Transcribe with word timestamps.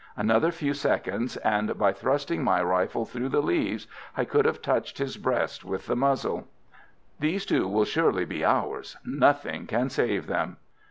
Another 0.17 0.49
few 0.51 0.73
seconds, 0.73 1.37
and 1.37 1.77
by 1.77 1.93
thrusting 1.93 2.43
my 2.43 2.59
rifle 2.63 3.05
through 3.05 3.29
the 3.29 3.39
leaves 3.39 3.85
I 4.17 4.25
could 4.25 4.45
have 4.45 4.59
touched 4.59 4.97
his 4.97 5.15
breast 5.15 5.63
with 5.63 5.85
the 5.85 5.95
muzzle. 5.95 6.47
These 7.19 7.45
two 7.45 7.67
will 7.67 7.85
surely 7.85 8.25
be 8.25 8.43
ours; 8.43 8.97
nothing 9.05 9.67
can 9.67 9.91
save 9.91 10.25
them! 10.25 10.57